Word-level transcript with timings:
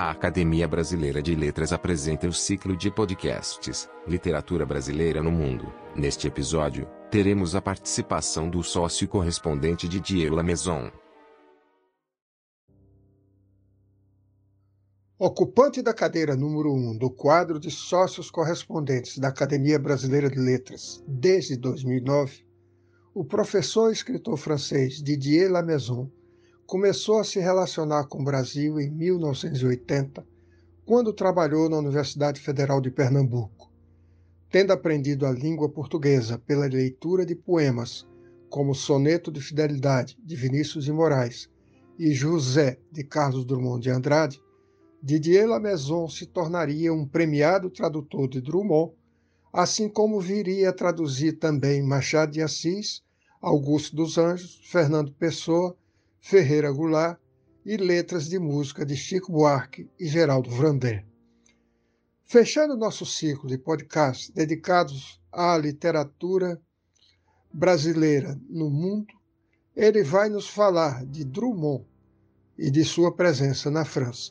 A 0.00 0.12
Academia 0.12 0.68
Brasileira 0.68 1.20
de 1.20 1.34
Letras 1.34 1.72
apresenta 1.72 2.28
o 2.28 2.32
ciclo 2.32 2.76
de 2.76 2.88
podcasts 2.88 3.90
Literatura 4.06 4.64
Brasileira 4.64 5.20
no 5.20 5.32
Mundo. 5.32 5.74
Neste 5.96 6.28
episódio, 6.28 6.88
teremos 7.10 7.56
a 7.56 7.60
participação 7.60 8.48
do 8.48 8.62
sócio 8.62 9.08
correspondente 9.08 9.88
Didier 9.88 10.32
Lamaison. 10.32 10.88
Ocupante 15.18 15.82
da 15.82 15.92
cadeira 15.92 16.36
número 16.36 16.72
1 16.72 16.90
um 16.90 16.96
do 16.96 17.10
quadro 17.10 17.58
de 17.58 17.72
sócios 17.72 18.30
correspondentes 18.30 19.18
da 19.18 19.30
Academia 19.30 19.80
Brasileira 19.80 20.30
de 20.30 20.38
Letras 20.38 21.02
desde 21.08 21.56
2009, 21.56 22.46
o 23.12 23.24
professor 23.24 23.90
e 23.90 23.94
escritor 23.94 24.36
francês 24.36 25.02
Didier 25.02 25.50
Lamaison 25.50 26.08
começou 26.68 27.18
a 27.18 27.24
se 27.24 27.40
relacionar 27.40 28.04
com 28.08 28.20
o 28.20 28.24
Brasil 28.24 28.78
em 28.78 28.90
1980, 28.90 30.22
quando 30.84 31.14
trabalhou 31.14 31.66
na 31.66 31.78
Universidade 31.78 32.42
Federal 32.42 32.78
de 32.78 32.90
Pernambuco. 32.90 33.72
Tendo 34.50 34.74
aprendido 34.74 35.24
a 35.24 35.32
língua 35.32 35.70
portuguesa 35.70 36.38
pela 36.38 36.66
leitura 36.66 37.24
de 37.24 37.34
poemas 37.34 38.06
como 38.50 38.74
Soneto 38.74 39.32
de 39.32 39.40
Fidelidade, 39.40 40.18
de 40.22 40.36
Vinícius 40.36 40.84
de 40.84 40.92
Moraes, 40.92 41.48
e 41.98 42.12
José, 42.12 42.78
de 42.92 43.02
Carlos 43.02 43.46
Drummond 43.46 43.82
de 43.82 43.88
Andrade, 43.88 44.38
Didier 45.02 45.48
Lamaison 45.48 46.06
se 46.06 46.26
tornaria 46.26 46.92
um 46.92 47.06
premiado 47.08 47.70
tradutor 47.70 48.28
de 48.28 48.42
Drummond, 48.42 48.92
assim 49.50 49.88
como 49.88 50.20
viria 50.20 50.68
a 50.68 50.74
traduzir 50.74 51.38
também 51.38 51.82
Machado 51.82 52.32
de 52.32 52.42
Assis, 52.42 53.02
Augusto 53.40 53.96
dos 53.96 54.18
Anjos, 54.18 54.60
Fernando 54.70 55.10
Pessoa 55.12 55.74
Ferreira 56.28 56.70
Goulart 56.70 57.18
e 57.64 57.78
letras 57.78 58.28
de 58.28 58.38
música 58.38 58.84
de 58.84 58.94
Chico 58.94 59.32
Buarque 59.32 59.88
e 59.98 60.06
Geraldo 60.06 60.50
Vrandé. 60.50 61.06
Fechando 62.26 62.76
nosso 62.76 63.06
ciclo 63.06 63.48
de 63.48 63.56
podcasts 63.56 64.28
dedicados 64.28 65.18
à 65.32 65.56
literatura 65.56 66.60
brasileira 67.50 68.38
no 68.46 68.68
mundo, 68.68 69.14
ele 69.74 70.02
vai 70.02 70.28
nos 70.28 70.46
falar 70.46 71.06
de 71.06 71.24
Drummond 71.24 71.86
e 72.58 72.70
de 72.70 72.84
sua 72.84 73.10
presença 73.10 73.70
na 73.70 73.86
França. 73.86 74.30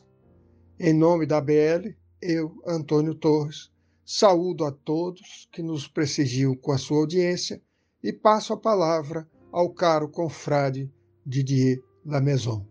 Em 0.78 0.92
nome 0.92 1.26
da 1.26 1.40
BL, 1.40 1.96
eu, 2.22 2.62
Antônio 2.64 3.16
Torres, 3.16 3.72
saúdo 4.04 4.64
a 4.64 4.70
todos 4.70 5.48
que 5.50 5.62
nos 5.62 5.88
prestigiam 5.88 6.54
com 6.54 6.70
a 6.70 6.78
sua 6.78 6.98
audiência 6.98 7.60
e 8.00 8.12
passo 8.12 8.52
a 8.52 8.56
palavra 8.56 9.28
ao 9.50 9.74
caro 9.74 10.08
confrade 10.08 10.88
Didier 11.26 11.87
Lamaison. 12.08 12.64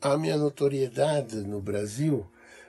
A 0.00 0.16
minha 0.16 0.38
notoriedade 0.38 1.36
no 1.42 1.60
Brasil 1.60 2.26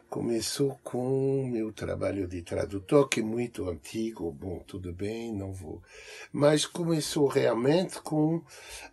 começou 0.09 0.77
com 0.83 1.47
meu 1.49 1.71
trabalho 1.71 2.27
de 2.27 2.41
tradutor, 2.41 3.07
que 3.07 3.21
é 3.21 3.23
muito 3.23 3.69
antigo, 3.69 4.29
bom, 4.29 4.59
tudo 4.67 4.91
bem, 4.91 5.33
não 5.33 5.53
vou. 5.53 5.81
Mas 6.33 6.65
começou 6.65 7.27
realmente 7.27 8.01
com 8.01 8.41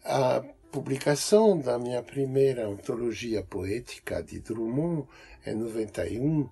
a 0.05 0.45
publicação 0.71 1.59
da 1.59 1.77
minha 1.77 2.01
primeira 2.01 2.65
antologia 2.65 3.43
poética 3.43 4.23
de 4.23 4.39
Drummond, 4.39 5.09
em 5.45 5.57
91, 5.57 6.41
uh, 6.43 6.51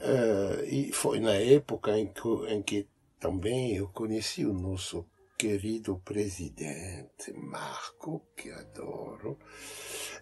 eh, 0.00 0.64
e 0.68 0.92
foi 0.92 1.18
na 1.18 1.34
época 1.34 1.98
em 1.98 2.06
que, 2.06 2.28
em 2.50 2.62
que 2.62 2.86
também 3.18 3.74
eu 3.74 3.88
conheci 3.88 4.46
o 4.46 4.52
nosso 4.52 5.04
querido 5.40 5.98
presidente 6.04 7.32
Marco, 7.32 8.26
que 8.36 8.50
adoro. 8.50 9.38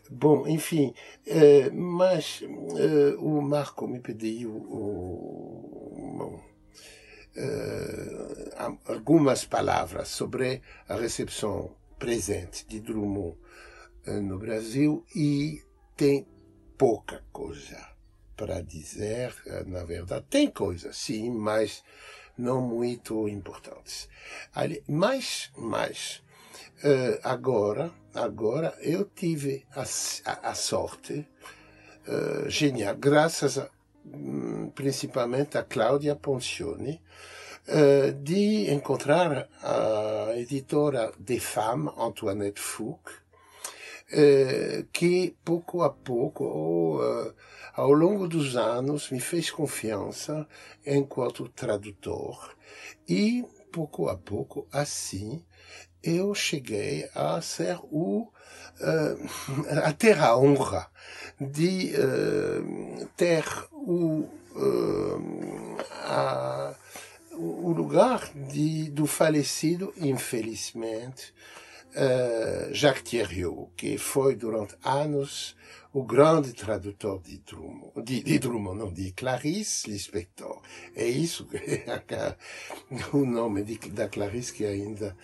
Bom, 0.09 0.47
enfim, 0.47 0.95
eh, 1.27 1.71
mas 1.71 2.41
eh, 2.41 3.17
o 3.19 3.43
Marco 3.43 3.89
me 3.89 3.99
pediu 3.99 4.53
o, 4.53 6.41
eh, 7.35 8.79
algumas 8.87 9.45
palavras 9.45 10.07
sobre 10.07 10.63
a 10.89 10.95
recepção 10.95 11.75
presente 11.99 12.65
de 12.69 12.79
Drummond 12.79 13.37
no 14.23 14.39
Brasil 14.39 15.05
e 15.17 15.61
tem 15.97 16.29
pouca 16.79 17.25
coisa 17.33 17.89
para 18.37 18.63
dizer, 18.63 19.35
na 19.67 19.83
verdade. 19.83 20.27
Tem 20.31 20.49
coisa, 20.49 20.93
sim, 20.93 21.29
mas 21.29 21.83
não 22.39 22.63
muito 22.63 23.29
importantes. 23.29 24.09
Mas, 24.89 25.51
mas 25.57 26.23
uh, 26.85 27.19
agora, 27.25 27.91
agora 28.15 28.75
eu 28.81 29.05
tive 29.05 29.67
a, 29.75 29.83
a, 29.83 30.51
a 30.51 30.55
sorte 30.55 31.27
uh, 32.07 32.49
genial, 32.49 32.97
graças 32.97 33.59
a, 33.59 33.69
um, 34.07 34.71
principalmente 34.71 35.59
a 35.59 35.65
Cláudia 35.65 36.15
Poncioni, 36.15 37.03
uh, 37.69 38.13
de 38.23 38.73
encontrar 38.73 39.49
a 39.63 40.33
editora 40.37 41.13
de 41.19 41.41
Femmes, 41.41 41.93
Antoinette 41.99 42.61
Fouque, 42.61 43.13
que 44.93 45.37
pouco 45.45 45.83
a 45.83 45.91
pouco 45.91 47.01
ao 47.75 47.93
longo 47.93 48.27
dos 48.27 48.57
anos 48.57 49.11
me 49.11 49.21
fez 49.21 49.51
confiança 49.51 50.49
enquanto 50.87 51.49
tradutor. 51.49 52.57
E 53.09 53.45
pouco 53.71 54.09
a 54.09 54.17
pouco 54.17 54.67
assim 54.73 55.45
eu 56.03 56.35
cheguei 56.35 57.09
a 57.15 57.41
ser 57.41 57.79
o 57.91 58.29
uh, 58.81 59.85
a 59.85 59.93
ter 59.93 60.19
a 60.19 60.37
honra 60.37 60.91
de 61.41 61.93
uh, 61.95 63.07
ter 63.17 63.45
o 63.73 64.29
uh, 64.55 65.77
a, 66.05 66.75
o 67.33 67.73
lugar 67.73 68.31
de, 68.35 68.91
do 68.91 69.07
falecido 69.07 69.93
infelizmente 69.97 71.35
Jacques 72.73 73.03
Thierry, 73.03 73.45
que 73.77 73.99
foi 73.99 74.37
durante 74.37 74.77
anos 74.85 75.57
o 75.93 76.05
grande 76.05 76.53
tradutor 76.53 77.21
de 77.23 77.39
Drummond, 77.39 78.03
de, 78.05 78.23
de 78.23 78.39
Drummond, 78.39 78.79
não, 78.79 78.93
de 78.93 79.11
Clarice 79.13 79.91
Lispector. 79.91 80.61
É 80.95 81.07
isso 81.07 81.47
que 81.47 81.57
é 81.57 82.37
o 83.13 83.25
nome 83.25 83.65
de, 83.65 83.79
da 83.91 84.09
Clarice 84.09 84.53
que 84.53 84.65
ainda 84.65 85.17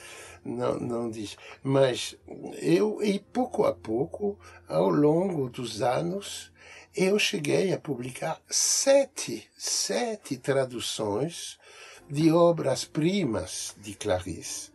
não, 0.44 0.78
não 0.80 1.10
diz. 1.10 1.36
Mas 1.62 2.16
eu, 2.60 3.02
e 3.02 3.18
pouco 3.18 3.64
a 3.66 3.72
pouco, 3.72 4.38
ao 4.66 4.88
longo 4.88 5.48
dos 5.48 5.82
anos, 5.82 6.50
eu 6.96 7.18
cheguei 7.18 7.72
a 7.72 7.78
publicar 7.78 8.40
sete, 8.48 9.46
sete 9.56 10.36
traduções 10.36 11.58
de 12.08 12.30
obras-primas 12.30 13.74
de 13.80 13.94
Clarice. 13.94 14.73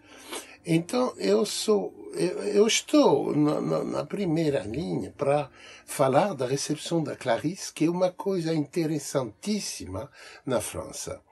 Então, 0.72 1.16
eu 1.18 1.48
sou, 1.48 1.92
eu, 2.14 2.68
estou 2.68 3.36
na, 3.36 3.60
na, 3.60 4.06
primeira 4.06 4.60
linha 4.60 5.12
para 5.18 5.50
falar 5.84 6.36
da 6.36 6.46
recepção 6.46 7.04
da 7.04 7.16
Clarice, 7.16 7.74
que 7.74 7.86
é 7.86 7.90
uma 7.90 8.12
coisa 8.12 8.54
interessantíssima 8.54 10.12
na 10.46 10.62
França. 10.62 11.24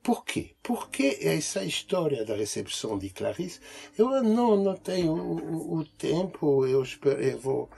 Por 0.00 0.24
quê? 0.24 0.52
Porque 0.62 1.18
essa 1.20 1.64
história 1.64 2.24
da 2.24 2.36
recepção 2.36 2.96
de 2.96 3.10
Clarice, 3.10 3.58
eu 3.98 4.22
não, 4.22 4.56
não 4.56 4.76
tenho 4.76 5.14
o, 5.14 5.78
o 5.78 5.84
tempo, 5.84 6.64
eu, 6.64 6.80
espero, 6.84 7.20
eu 7.20 7.38
vou, 7.40 7.68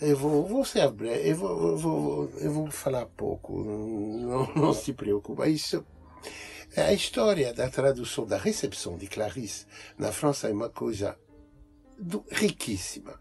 eu 0.00 0.16
vou, 0.16 0.46
vou 0.46 0.64
ser 0.64 0.90
breve, 0.92 1.28
eu 1.28 1.36
vou, 1.36 1.68
eu 1.68 1.76
vou, 1.76 2.30
eu 2.40 2.52
vou 2.52 2.70
falar 2.70 3.04
pouco, 3.04 3.62
não, 3.62 4.50
não 4.54 4.72
se 4.72 4.94
preocupe. 4.94 5.46
Isso 5.50 5.84
a 6.76 6.92
história 6.92 7.52
da 7.52 7.68
tradução, 7.68 8.24
da 8.26 8.38
recepção 8.38 8.96
de 8.96 9.06
Clarice 9.06 9.66
na 9.98 10.10
França 10.10 10.48
é 10.48 10.52
uma 10.52 10.70
coisa 10.70 11.18
riquíssima. 12.30 13.20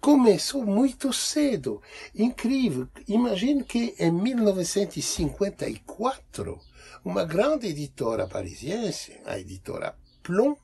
Começou 0.00 0.64
muito 0.64 1.12
cedo. 1.12 1.82
Incrível. 2.14 2.88
Imagine 3.08 3.64
que 3.64 3.96
em 3.98 4.12
1954, 4.12 6.60
uma 7.04 7.24
grande 7.24 7.66
editora 7.68 8.28
parisiense, 8.28 9.18
a 9.24 9.38
editora 9.38 9.96
Plon, 10.22 10.54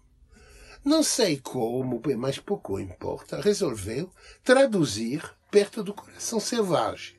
não 0.84 1.02
sei 1.02 1.38
como, 1.38 2.02
mas 2.16 2.38
pouco 2.38 2.78
importa, 2.78 3.40
resolveu 3.40 4.10
traduzir 4.44 5.34
Perto 5.50 5.82
do 5.82 5.94
Coração 5.94 6.38
Selvagem 6.38 7.16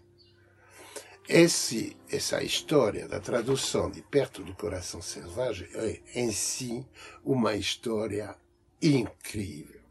esse, 1.27 1.97
essa 2.09 2.43
história 2.43 3.07
da 3.07 3.19
tradução 3.19 3.91
de 3.91 4.01
Perto 4.01 4.43
do 4.43 4.53
Coração 4.53 5.01
Selvagem 5.01 5.67
é, 5.73 5.99
em 6.15 6.31
si, 6.31 6.85
uma 7.23 7.55
história 7.55 8.35
incrível. 8.81 9.81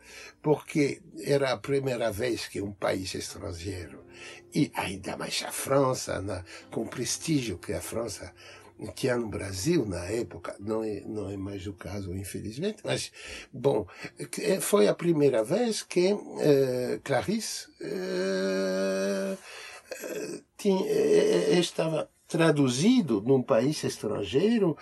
Porque 0.42 1.02
era 1.24 1.52
a 1.52 1.58
primeira 1.58 2.10
vez 2.10 2.46
que 2.46 2.60
um 2.60 2.72
país 2.72 3.14
estrangeiro, 3.14 4.04
e 4.54 4.70
ainda 4.74 5.16
mais 5.16 5.42
a 5.46 5.52
França, 5.52 6.22
na, 6.22 6.44
com 6.70 6.82
o 6.82 6.88
prestígio 6.88 7.58
que 7.58 7.72
a 7.72 7.80
França 7.80 8.32
tinha 8.94 9.16
no 9.16 9.28
Brasil 9.28 9.86
na 9.86 10.04
época, 10.04 10.54
não 10.60 10.84
é, 10.84 11.00
não 11.00 11.30
é 11.30 11.36
mais 11.36 11.66
o 11.66 11.72
caso, 11.72 12.14
infelizmente, 12.14 12.82
mas, 12.84 13.10
bom, 13.52 13.86
foi 14.60 14.86
a 14.86 14.94
primeira 14.94 15.42
vez 15.42 15.82
que 15.82 16.12
uh, 16.12 17.00
Clarice 17.02 17.68
uh, 17.80 19.35
tinha, 20.66 21.58
estava 21.58 22.08
traduzido 22.26 23.22
num 23.22 23.42
país 23.42 23.84
estrangeiro 23.84 24.76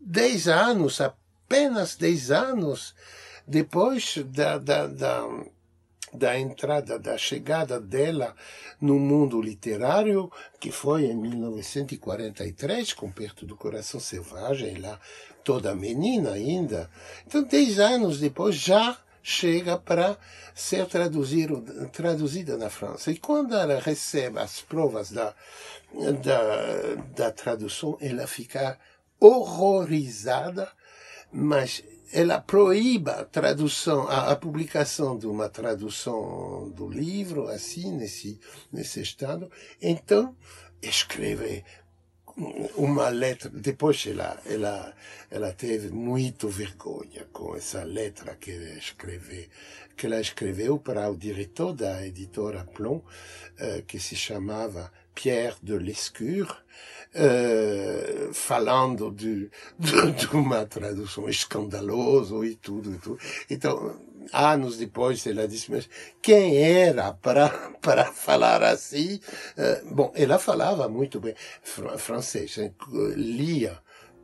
dez 0.00 0.46
anos, 0.46 1.00
apenas 1.00 1.96
dez 1.96 2.30
anos 2.30 2.94
depois 3.46 4.18
da, 4.26 4.58
da, 4.58 4.86
da, 4.86 5.28
da 6.12 6.38
entrada, 6.38 6.98
da 6.98 7.18
chegada 7.18 7.80
dela 7.80 8.34
no 8.80 8.98
mundo 8.98 9.40
literário, 9.40 10.30
que 10.60 10.70
foi 10.70 11.06
em 11.06 11.16
1943, 11.16 12.92
com 12.92 13.10
Perto 13.10 13.44
do 13.44 13.56
Coração 13.56 13.98
Selvagem, 13.98 14.76
lá 14.76 15.00
toda 15.42 15.74
menina 15.74 16.32
ainda. 16.32 16.88
Então, 17.26 17.42
dez 17.42 17.80
anos 17.80 18.20
depois, 18.20 18.54
já 18.54 18.96
chega 19.22 19.78
para 19.78 20.18
ser 20.54 20.86
traduzido, 20.86 21.62
traduzida 21.92 22.56
na 22.56 22.68
França. 22.68 23.10
E 23.10 23.18
quando 23.18 23.54
ela 23.54 23.80
recebe 23.80 24.38
as 24.38 24.60
provas 24.60 25.10
da, 25.10 25.34
da, 26.22 26.94
da 27.14 27.30
tradução, 27.30 27.96
ela 28.00 28.26
fica 28.26 28.78
horrorizada, 29.20 30.70
mas 31.32 31.82
ela 32.12 32.40
proíbe 32.40 33.10
a 33.10 33.24
tradução, 33.24 34.06
a, 34.08 34.32
a, 34.32 34.36
publicação 34.36 35.16
de 35.16 35.26
uma 35.26 35.48
tradução 35.48 36.68
do 36.70 36.88
livro, 36.88 37.48
assim, 37.48 37.90
nesse, 37.92 38.38
nesse 38.70 39.00
estado. 39.00 39.50
Então, 39.80 40.36
escreve 40.82 41.64
uma 42.76 43.08
letra. 43.08 43.50
Depois 43.50 44.04
ela, 44.06 44.40
ela, 44.46 44.94
ela 45.30 45.52
teve 45.52 45.90
muito 45.90 46.48
vergonha 46.48 47.26
com 47.32 47.56
essa 47.56 47.82
letra 47.84 48.34
que 48.34 48.50
ela 48.50 48.78
escreveu, 48.78 49.46
que 49.96 50.06
ela 50.06 50.20
escreveu 50.20 50.78
para 50.78 51.10
o 51.10 51.16
diretor 51.16 51.72
da 51.72 52.06
editora 52.06 52.64
Plon, 52.64 52.96
uh, 52.96 53.82
que 53.86 53.98
se 53.98 54.16
chamava 54.16 54.92
Pierre 55.14 55.56
de 55.62 55.78
Lescure, 55.78 56.48
uh, 57.14 58.32
falando 58.32 59.10
de, 59.10 59.50
de, 59.78 60.12
de, 60.12 60.26
uma 60.28 60.64
tradução 60.64 61.28
escandalosa 61.28 62.34
e 62.46 62.54
tudo, 62.54 62.94
e 62.94 62.98
tudo. 62.98 63.18
Então, 63.50 64.00
anos 64.32 64.76
depois 64.76 65.26
ela 65.26 65.46
disse, 65.48 65.70
mas 65.70 65.88
quem 66.20 66.56
era 66.58 67.12
para, 67.12 67.48
para 67.80 68.12
falar 68.12 68.62
assim? 68.62 69.20
Uh, 69.56 69.94
bom, 69.94 70.12
ela 70.14 70.38
falava 70.38 70.88
muito 70.88 71.20
bem 71.20 71.34
fr 71.62 71.96
francês, 71.98 72.56
lia 73.16 73.78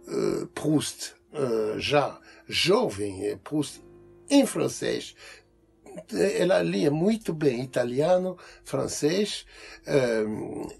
uh, 0.07 0.47
Proust 0.49 1.15
uh, 1.33 1.79
já 1.79 2.19
jovem, 2.47 3.37
Proust 3.39 3.83
em 4.31 4.45
francês, 4.45 5.15
ela 6.39 6.63
lia 6.63 6.91
muito 6.91 7.33
bem 7.33 7.63
italiano, 7.63 8.37
francês, 8.63 9.47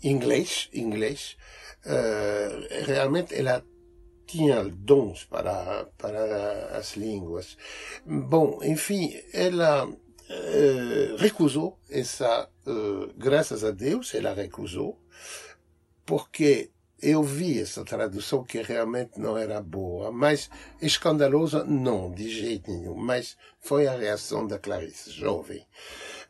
inglês, 0.03 0.69
inglês. 0.73 1.37
realmente 2.87 3.35
ela 3.35 3.65
tinha 4.29 4.63
dons 4.63 5.25
para, 5.25 5.87
para 5.97 6.77
as 6.77 6.97
línguas. 6.97 7.57
Bom, 8.05 8.61
enfim, 8.63 9.19
ela 9.33 9.89
eh, 10.29 11.17
recusou 11.17 11.79
essa, 11.89 12.49
eh, 12.67 13.13
graças 13.17 13.65
a 13.65 13.71
Deus, 13.71 14.15
ela 14.15 14.35
recusou, 14.35 15.01
porque 16.05 16.71
eu 17.01 17.23
vi 17.23 17.61
essa 17.61 17.85
tradução 17.85 18.45
que 18.45 18.61
realmente 18.61 19.19
não 19.19 19.39
era 19.39 19.63
boa, 19.63 20.13
mas 20.13 20.51
escandalosa 20.83 21.65
não, 21.65 22.11
de 22.11 22.29
jeito 22.29 22.71
nenhum, 22.71 22.97
mas 22.97 23.37
foi 23.61 23.87
a 23.87 23.97
reação 23.97 24.47
da 24.47 24.59
Clarice, 24.59 25.11
jovem. 25.11 25.65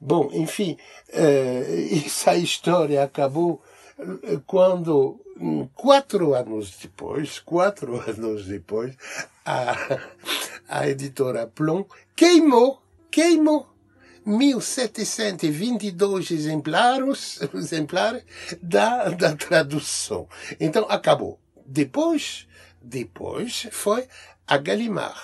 Bom, 0.00 0.30
enfim, 0.32 0.78
eh, 1.08 1.88
essa 2.06 2.36
história 2.36 3.02
acabou 3.02 3.60
quando 4.46 5.20
quatro 5.74 6.34
anos 6.34 6.76
depois, 6.80 7.38
quatro 7.38 8.00
anos 8.08 8.46
depois, 8.46 8.96
a, 9.44 9.76
a 10.68 10.88
editora 10.88 11.46
Plon 11.46 11.84
queimou, 12.14 12.80
queimou 13.10 13.66
1722 14.24 16.30
exemplares, 16.30 17.40
exemplares 17.54 18.22
da, 18.62 19.08
da 19.08 19.34
tradução. 19.34 20.28
Então 20.60 20.86
acabou. 20.88 21.40
Depois, 21.64 22.46
depois 22.80 23.66
foi 23.72 24.06
a 24.46 24.56
Gallimard. 24.58 25.18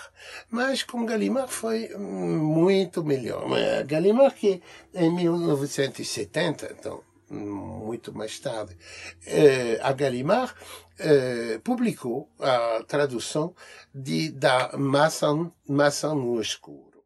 Mas 0.50 0.82
com 0.82 1.04
Gallimard 1.04 1.52
foi 1.52 1.90
muito 1.96 3.04
melhor. 3.04 3.44
A 3.78 3.82
Gallimard 3.82 4.34
que 4.34 4.62
em 4.94 5.14
1970, 5.14 6.74
então 6.78 7.02
muito 7.30 8.14
mais 8.14 8.38
tarde, 8.38 8.76
eh, 9.26 9.78
a 9.82 9.92
Gallimard 9.92 10.54
eh, 10.98 11.58
publicou 11.64 12.30
a 12.38 12.84
tradução 12.86 13.54
de, 13.94 14.30
da 14.30 14.76
Maçã, 14.76 15.50
Maçã 15.68 16.14
no 16.14 16.40
Escuro. 16.40 17.02